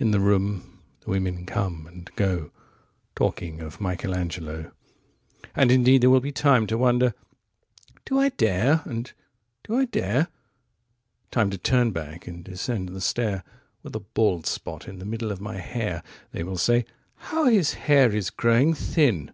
[0.00, 6.78] 35In the room the women come and go36Talking of Michelangelo.37And indeed there will be time38To
[6.78, 7.14] wonder,
[8.06, 9.12] "Do I dare?" and,
[9.62, 15.04] "Do I dare?"39Time to turn back and descend the stair,40With a bald spot in the
[15.04, 19.32] middle of my hair 41(They will say: 'How his hair is growing thin!")